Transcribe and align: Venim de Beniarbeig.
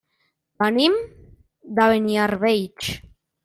Venim 0.63 0.95
de 1.11 1.87
Beniarbeig. 1.95 2.93